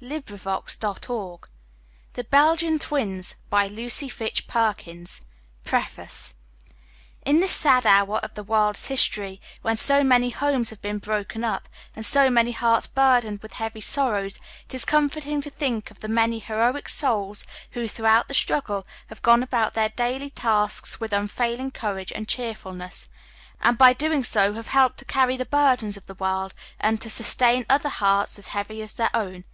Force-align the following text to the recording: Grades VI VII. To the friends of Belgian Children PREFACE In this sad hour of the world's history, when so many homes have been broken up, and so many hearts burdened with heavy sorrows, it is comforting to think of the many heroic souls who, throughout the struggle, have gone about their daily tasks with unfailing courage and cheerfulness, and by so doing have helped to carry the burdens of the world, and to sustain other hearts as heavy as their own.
Grades 0.00 0.30
VI 0.42 0.60
VII. 0.64 0.64
To 0.64 0.66
the 0.70 0.96
friends 2.14 2.16
of 2.16 2.30
Belgian 2.30 2.78
Children 2.78 3.22
PREFACE 5.64 6.34
In 7.26 7.40
this 7.40 7.50
sad 7.52 7.84
hour 7.84 8.16
of 8.20 8.32
the 8.32 8.42
world's 8.42 8.86
history, 8.86 9.38
when 9.60 9.76
so 9.76 10.02
many 10.02 10.30
homes 10.30 10.70
have 10.70 10.80
been 10.80 10.96
broken 10.96 11.44
up, 11.44 11.68
and 11.94 12.06
so 12.06 12.30
many 12.30 12.52
hearts 12.52 12.86
burdened 12.86 13.42
with 13.42 13.52
heavy 13.52 13.82
sorrows, 13.82 14.38
it 14.64 14.74
is 14.74 14.86
comforting 14.86 15.42
to 15.42 15.50
think 15.50 15.90
of 15.90 15.98
the 15.98 16.08
many 16.08 16.38
heroic 16.38 16.88
souls 16.88 17.46
who, 17.72 17.86
throughout 17.86 18.28
the 18.28 18.32
struggle, 18.32 18.86
have 19.08 19.20
gone 19.20 19.42
about 19.42 19.74
their 19.74 19.90
daily 19.90 20.30
tasks 20.30 21.00
with 21.00 21.12
unfailing 21.12 21.70
courage 21.70 22.12
and 22.14 22.26
cheerfulness, 22.28 23.10
and 23.60 23.76
by 23.76 23.90
so 23.92 23.98
doing 23.98 24.24
have 24.56 24.68
helped 24.68 24.96
to 25.00 25.04
carry 25.04 25.36
the 25.36 25.44
burdens 25.44 25.98
of 25.98 26.06
the 26.06 26.14
world, 26.14 26.54
and 26.80 26.98
to 27.02 27.10
sustain 27.10 27.66
other 27.68 27.90
hearts 27.90 28.38
as 28.38 28.46
heavy 28.56 28.80
as 28.80 28.94
their 28.94 29.10
own. 29.14 29.44